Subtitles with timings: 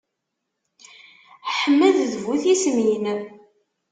[1.57, 3.05] Ḥmed d bu tismin.